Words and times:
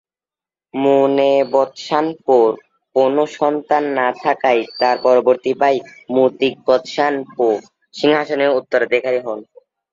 মু-নে-ব্ত্সান-পোর 0.73 2.49
কোন 2.95 3.15
সন্তান 3.37 3.83
না 3.97 4.07
থাকায় 4.21 4.61
তাঁর 4.79 4.97
পরবর্তী 5.05 5.51
ভাই 5.61 5.75
মু-তিগ-ব্ত্সান-পো 6.13 7.47
সিংহাসনের 7.93 8.51
উত্তরাধিকারী 8.59 9.19
হন। 9.25 9.39